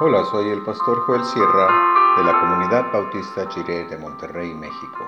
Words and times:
Hola, 0.00 0.24
soy 0.26 0.48
el 0.50 0.62
pastor 0.62 1.00
Joel 1.06 1.24
Sierra 1.24 1.66
de 2.16 2.22
la 2.22 2.38
comunidad 2.38 2.92
bautista 2.92 3.48
Chiré 3.48 3.84
de 3.86 3.98
Monterrey, 3.98 4.54
México. 4.54 5.04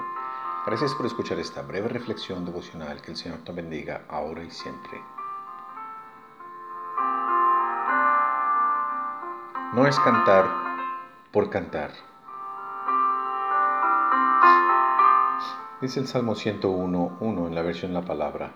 Gracias 0.66 0.96
por 0.96 1.06
escuchar 1.06 1.38
esta 1.38 1.62
breve 1.62 1.86
reflexión 1.86 2.44
devocional. 2.44 3.00
Que 3.00 3.12
el 3.12 3.16
Señor 3.16 3.38
te 3.44 3.52
bendiga 3.52 4.02
ahora 4.08 4.42
y 4.42 4.50
siempre. 4.50 5.00
No 9.74 9.86
es 9.86 9.96
cantar 10.00 10.50
por 11.30 11.48
cantar. 11.50 11.92
Dice 15.80 16.00
el 16.00 16.08
Salmo 16.08 16.34
101, 16.34 17.18
1 17.20 17.46
en 17.46 17.54
la 17.54 17.62
versión 17.62 17.94
La 17.94 18.02
Palabra. 18.02 18.54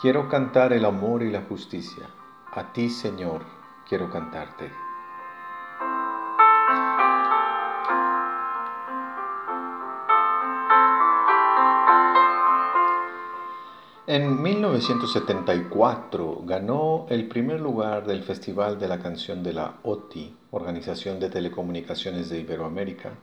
Quiero 0.00 0.26
cantar 0.30 0.72
el 0.72 0.86
amor 0.86 1.22
y 1.22 1.30
la 1.30 1.42
justicia. 1.42 2.08
A 2.50 2.72
ti, 2.72 2.88
Señor, 2.88 3.42
quiero 3.86 4.10
cantarte. 4.10 4.83
En 14.14 14.30
1974 14.40 16.44
ganó 16.46 17.04
el 17.08 17.26
primer 17.26 17.60
lugar 17.60 18.06
del 18.06 18.22
Festival 18.22 18.78
de 18.78 18.86
la 18.86 19.00
Canción 19.00 19.42
de 19.42 19.52
la 19.52 19.80
OTI, 19.82 20.36
Organización 20.52 21.18
de 21.18 21.30
Telecomunicaciones 21.30 22.30
de 22.30 22.38
Iberoamérica, 22.38 23.14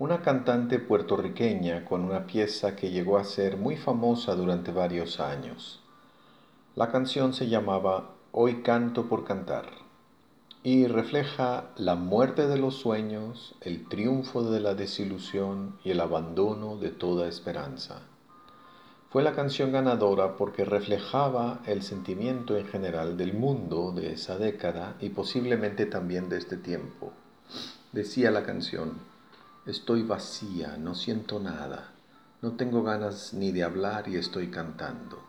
una 0.00 0.20
cantante 0.20 0.80
puertorriqueña 0.80 1.84
con 1.84 2.00
una 2.00 2.26
pieza 2.26 2.74
que 2.74 2.90
llegó 2.90 3.18
a 3.18 3.24
ser 3.24 3.56
muy 3.56 3.76
famosa 3.76 4.34
durante 4.34 4.72
varios 4.72 5.20
años. 5.20 5.80
La 6.74 6.90
canción 6.90 7.32
se 7.32 7.46
llamaba 7.46 8.10
Hoy 8.32 8.62
canto 8.62 9.08
por 9.08 9.22
cantar 9.22 9.66
y 10.64 10.88
refleja 10.88 11.70
la 11.76 11.94
muerte 11.94 12.48
de 12.48 12.58
los 12.58 12.74
sueños, 12.74 13.54
el 13.60 13.88
triunfo 13.88 14.42
de 14.42 14.58
la 14.58 14.74
desilusión 14.74 15.78
y 15.84 15.92
el 15.92 16.00
abandono 16.00 16.78
de 16.78 16.90
toda 16.90 17.28
esperanza. 17.28 18.02
Fue 19.10 19.24
la 19.24 19.34
canción 19.34 19.72
ganadora 19.72 20.36
porque 20.36 20.64
reflejaba 20.64 21.62
el 21.66 21.82
sentimiento 21.82 22.56
en 22.56 22.68
general 22.68 23.16
del 23.16 23.34
mundo 23.34 23.90
de 23.90 24.12
esa 24.12 24.38
década 24.38 24.94
y 25.00 25.08
posiblemente 25.08 25.84
también 25.86 26.28
de 26.28 26.38
este 26.38 26.56
tiempo. 26.56 27.12
Decía 27.90 28.30
la 28.30 28.44
canción, 28.44 28.98
estoy 29.66 30.04
vacía, 30.04 30.76
no 30.76 30.94
siento 30.94 31.40
nada, 31.40 31.88
no 32.40 32.52
tengo 32.52 32.84
ganas 32.84 33.34
ni 33.34 33.50
de 33.50 33.64
hablar 33.64 34.06
y 34.06 34.14
estoy 34.14 34.46
cantando. 34.46 35.20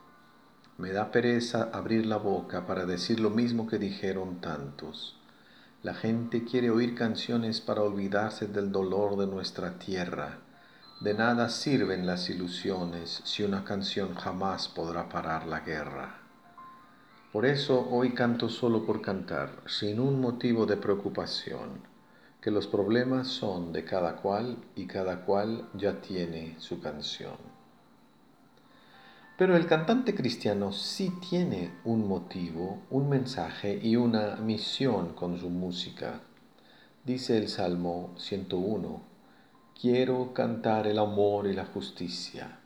Me 0.77 0.91
da 0.91 1.09
pereza 1.09 1.71
abrir 1.73 2.05
la 2.05 2.17
boca 2.17 2.67
para 2.67 2.85
decir 2.85 3.19
lo 3.19 3.31
mismo 3.31 3.65
que 3.65 3.79
dijeron 3.79 4.41
tantos. 4.41 5.17
La 5.81 5.95
gente 5.95 6.43
quiere 6.43 6.69
oír 6.69 6.93
canciones 6.93 7.61
para 7.61 7.81
olvidarse 7.81 8.45
del 8.45 8.71
dolor 8.71 9.17
de 9.17 9.25
nuestra 9.25 9.79
tierra 9.79 10.37
de 11.01 11.15
nada 11.15 11.49
sirven 11.49 12.05
las 12.05 12.29
ilusiones 12.29 13.21
si 13.23 13.41
una 13.41 13.63
canción 13.63 14.13
jamás 14.13 14.67
podrá 14.67 15.09
parar 15.09 15.47
la 15.47 15.61
guerra. 15.61 16.19
Por 17.33 17.47
eso 17.47 17.87
hoy 17.89 18.11
canto 18.13 18.49
solo 18.49 18.85
por 18.85 19.01
cantar, 19.01 19.63
sin 19.65 19.99
un 19.99 20.21
motivo 20.21 20.67
de 20.67 20.77
preocupación, 20.77 21.81
que 22.39 22.51
los 22.51 22.67
problemas 22.67 23.29
son 23.29 23.73
de 23.73 23.83
cada 23.83 24.17
cual 24.17 24.57
y 24.75 24.85
cada 24.85 25.25
cual 25.25 25.67
ya 25.73 26.01
tiene 26.01 26.53
su 26.59 26.79
canción. 26.79 27.37
Pero 29.39 29.55
el 29.57 29.65
cantante 29.65 30.13
cristiano 30.13 30.71
sí 30.71 31.11
tiene 31.27 31.73
un 31.83 32.07
motivo, 32.07 32.83
un 32.91 33.09
mensaje 33.09 33.79
y 33.81 33.95
una 33.95 34.35
misión 34.35 35.13
con 35.13 35.39
su 35.39 35.49
música. 35.49 36.21
Dice 37.03 37.39
el 37.39 37.47
Salmo 37.47 38.13
101, 38.17 39.10
Quiero 39.81 40.31
cantar 40.31 40.85
el 40.85 40.99
amor 40.99 41.47
y 41.47 41.53
la 41.53 41.65
justicia. 41.65 42.59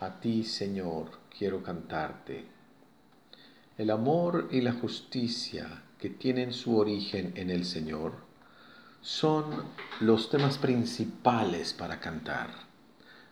A 0.00 0.20
ti, 0.20 0.42
Señor, 0.42 1.10
quiero 1.28 1.62
cantarte. 1.62 2.46
El 3.76 3.90
amor 3.90 4.48
y 4.50 4.62
la 4.62 4.72
justicia 4.72 5.82
que 5.98 6.08
tienen 6.08 6.54
su 6.54 6.78
origen 6.78 7.34
en 7.36 7.50
el 7.50 7.66
Señor 7.66 8.14
son 9.02 9.64
los 10.00 10.30
temas 10.30 10.56
principales 10.56 11.74
para 11.74 12.00
cantar. 12.00 12.48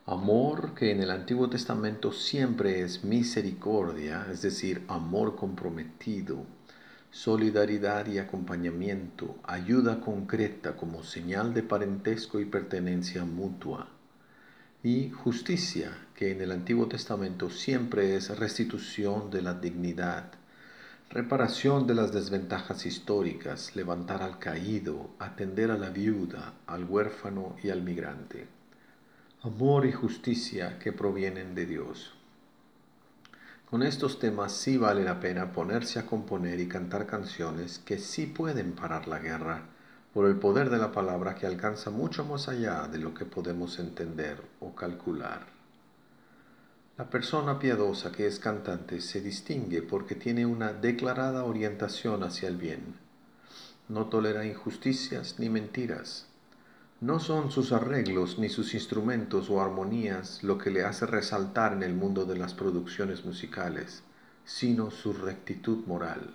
Amor 0.04 0.74
que 0.74 0.90
en 0.90 1.00
el 1.00 1.10
Antiguo 1.10 1.48
Testamento 1.48 2.12
siempre 2.12 2.82
es 2.82 3.04
misericordia, 3.04 4.26
es 4.30 4.42
decir, 4.42 4.84
amor 4.86 5.36
comprometido 5.36 6.44
solidaridad 7.10 8.06
y 8.06 8.18
acompañamiento, 8.18 9.36
ayuda 9.42 10.00
concreta 10.00 10.76
como 10.76 11.02
señal 11.02 11.54
de 11.54 11.62
parentesco 11.62 12.38
y 12.38 12.44
pertenencia 12.44 13.24
mutua, 13.24 13.88
y 14.82 15.10
justicia, 15.10 15.90
que 16.14 16.30
en 16.30 16.40
el 16.40 16.52
Antiguo 16.52 16.86
Testamento 16.86 17.50
siempre 17.50 18.14
es 18.14 18.38
restitución 18.38 19.30
de 19.30 19.42
la 19.42 19.54
dignidad, 19.54 20.32
reparación 21.10 21.88
de 21.88 21.94
las 21.96 22.12
desventajas 22.12 22.86
históricas, 22.86 23.74
levantar 23.74 24.22
al 24.22 24.38
caído, 24.38 25.10
atender 25.18 25.72
a 25.72 25.78
la 25.78 25.90
viuda, 25.90 26.54
al 26.66 26.84
huérfano 26.84 27.56
y 27.62 27.70
al 27.70 27.82
migrante. 27.82 28.46
Amor 29.42 29.86
y 29.86 29.92
justicia 29.92 30.78
que 30.78 30.92
provienen 30.92 31.56
de 31.56 31.66
Dios. 31.66 32.19
Con 33.70 33.84
estos 33.84 34.18
temas 34.18 34.50
sí 34.50 34.76
vale 34.76 35.04
la 35.04 35.20
pena 35.20 35.52
ponerse 35.52 36.00
a 36.00 36.06
componer 36.06 36.58
y 36.58 36.66
cantar 36.66 37.06
canciones 37.06 37.78
que 37.78 37.98
sí 37.98 38.26
pueden 38.26 38.72
parar 38.72 39.06
la 39.06 39.20
guerra 39.20 39.62
por 40.12 40.26
el 40.26 40.34
poder 40.34 40.70
de 40.70 40.78
la 40.78 40.90
palabra 40.90 41.36
que 41.36 41.46
alcanza 41.46 41.90
mucho 41.90 42.24
más 42.24 42.48
allá 42.48 42.88
de 42.88 42.98
lo 42.98 43.14
que 43.14 43.24
podemos 43.24 43.78
entender 43.78 44.42
o 44.58 44.74
calcular. 44.74 45.46
La 46.98 47.08
persona 47.08 47.60
piadosa 47.60 48.10
que 48.10 48.26
es 48.26 48.40
cantante 48.40 49.00
se 49.00 49.20
distingue 49.20 49.82
porque 49.82 50.16
tiene 50.16 50.46
una 50.46 50.72
declarada 50.72 51.44
orientación 51.44 52.24
hacia 52.24 52.48
el 52.48 52.56
bien. 52.56 52.96
No 53.88 54.06
tolera 54.06 54.44
injusticias 54.44 55.38
ni 55.38 55.48
mentiras 55.48 56.29
no 57.00 57.18
son 57.18 57.50
sus 57.50 57.72
arreglos 57.72 58.38
ni 58.38 58.50
sus 58.50 58.74
instrumentos 58.74 59.48
o 59.48 59.62
armonías 59.62 60.42
lo 60.42 60.58
que 60.58 60.70
le 60.70 60.84
hace 60.84 61.06
resaltar 61.06 61.72
en 61.72 61.82
el 61.82 61.94
mundo 61.94 62.26
de 62.26 62.36
las 62.36 62.52
producciones 62.52 63.24
musicales, 63.24 64.02
sino 64.44 64.90
su 64.90 65.14
rectitud 65.14 65.86
moral. 65.86 66.34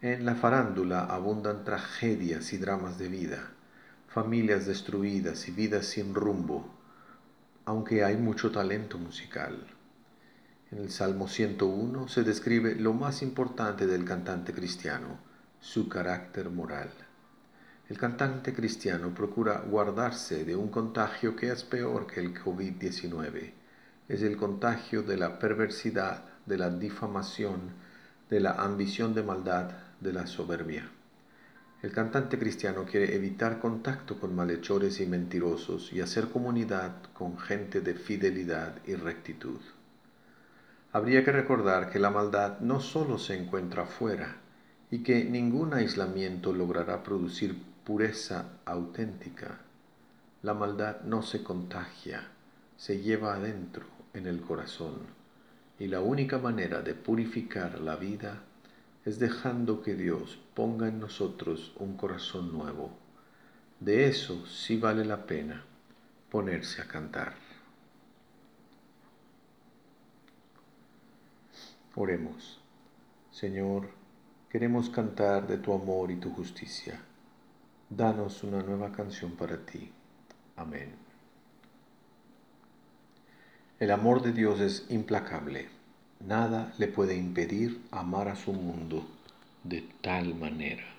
En 0.00 0.24
la 0.24 0.36
farándula 0.36 1.04
abundan 1.04 1.64
tragedias 1.64 2.54
y 2.54 2.56
dramas 2.56 2.98
de 2.98 3.08
vida, 3.08 3.50
familias 4.08 4.64
destruidas 4.64 5.46
y 5.48 5.50
vidas 5.50 5.84
sin 5.84 6.14
rumbo, 6.14 6.66
aunque 7.66 8.04
hay 8.04 8.16
mucho 8.16 8.50
talento 8.50 8.96
musical. 8.96 9.66
En 10.70 10.78
el 10.78 10.90
Salmo 10.90 11.28
101 11.28 12.08
se 12.08 12.22
describe 12.22 12.74
lo 12.76 12.94
más 12.94 13.20
importante 13.20 13.86
del 13.86 14.06
cantante 14.06 14.54
cristiano, 14.54 15.18
su 15.60 15.90
carácter 15.90 16.48
moral. 16.48 16.90
El 17.92 17.98
cantante 17.98 18.54
cristiano 18.54 19.12
procura 19.14 19.58
guardarse 19.68 20.46
de 20.46 20.56
un 20.56 20.68
contagio 20.68 21.36
que 21.36 21.52
es 21.52 21.62
peor 21.62 22.06
que 22.06 22.20
el 22.20 22.32
COVID-19. 22.32 23.52
Es 24.08 24.22
el 24.22 24.38
contagio 24.38 25.02
de 25.02 25.18
la 25.18 25.38
perversidad, 25.38 26.24
de 26.46 26.56
la 26.56 26.70
difamación, 26.70 27.74
de 28.30 28.40
la 28.40 28.52
ambición 28.52 29.12
de 29.12 29.22
maldad, 29.22 29.72
de 30.00 30.10
la 30.14 30.26
soberbia. 30.26 30.88
El 31.82 31.92
cantante 31.92 32.38
cristiano 32.38 32.86
quiere 32.86 33.14
evitar 33.14 33.60
contacto 33.60 34.18
con 34.18 34.34
malhechores 34.34 34.98
y 34.98 35.04
mentirosos 35.04 35.92
y 35.92 36.00
hacer 36.00 36.30
comunidad 36.30 36.94
con 37.12 37.36
gente 37.36 37.82
de 37.82 37.94
fidelidad 37.94 38.74
y 38.86 38.94
rectitud. 38.94 39.60
Habría 40.92 41.26
que 41.26 41.32
recordar 41.32 41.90
que 41.90 41.98
la 41.98 42.08
maldad 42.08 42.58
no 42.60 42.80
solo 42.80 43.18
se 43.18 43.36
encuentra 43.36 43.82
afuera 43.82 44.38
y 44.90 45.02
que 45.02 45.26
ningún 45.26 45.74
aislamiento 45.74 46.54
logrará 46.54 47.02
producir 47.02 47.71
pureza 47.84 48.60
auténtica. 48.64 49.58
La 50.42 50.54
maldad 50.54 51.00
no 51.02 51.22
se 51.22 51.42
contagia, 51.42 52.28
se 52.76 53.00
lleva 53.00 53.34
adentro 53.34 53.86
en 54.14 54.26
el 54.26 54.40
corazón. 54.40 55.00
Y 55.80 55.88
la 55.88 56.00
única 56.00 56.38
manera 56.38 56.80
de 56.80 56.94
purificar 56.94 57.80
la 57.80 57.96
vida 57.96 58.42
es 59.04 59.18
dejando 59.18 59.82
que 59.82 59.94
Dios 59.94 60.38
ponga 60.54 60.86
en 60.86 61.00
nosotros 61.00 61.72
un 61.76 61.96
corazón 61.96 62.52
nuevo. 62.52 62.92
De 63.80 64.06
eso 64.06 64.46
sí 64.46 64.76
vale 64.76 65.04
la 65.04 65.26
pena 65.26 65.64
ponerse 66.30 66.82
a 66.82 66.86
cantar. 66.86 67.34
Oremos. 71.96 72.60
Señor, 73.32 73.88
queremos 74.48 74.88
cantar 74.88 75.48
de 75.48 75.58
tu 75.58 75.74
amor 75.74 76.12
y 76.12 76.16
tu 76.16 76.30
justicia 76.30 77.00
danos 77.96 78.42
una 78.42 78.62
nueva 78.62 78.92
canción 78.92 79.32
para 79.32 79.58
ti. 79.58 79.90
Amén. 80.56 80.94
El 83.78 83.90
amor 83.90 84.22
de 84.22 84.32
Dios 84.32 84.60
es 84.60 84.86
implacable. 84.90 85.68
Nada 86.20 86.72
le 86.78 86.86
puede 86.86 87.16
impedir 87.16 87.80
amar 87.90 88.28
a 88.28 88.36
su 88.36 88.52
mundo 88.52 89.04
de 89.64 89.82
tal 90.00 90.34
manera. 90.34 90.91